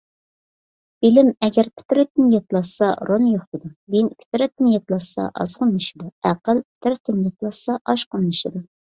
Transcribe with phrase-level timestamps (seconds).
[1.05, 3.69] بىلىم ئەگەر پىترەتتىن ياتلاشسا رولىنى يوقىتىدۇ.
[3.97, 6.09] دىن پىترەتتىن ياتلاشسا ئازغۇنلىشىدۇ.
[6.31, 8.65] ئەقىل پىترەتتىن ياتلاشسا ئاشقۇنلىشىدۇ.